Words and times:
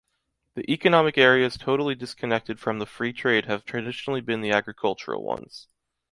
The 0.55 0.67
economic 0.67 1.15
areas 1.19 1.57
totally 1.57 1.93
disconnected 1.93 2.59
from 2.59 2.79
the 2.79 2.87
free 2.87 3.13
trade 3.13 3.45
have 3.45 3.63
traditionally 3.65 4.21
been 4.21 4.41
the 4.41 4.49
agricultural 4.49 5.21
ones. 5.23 5.67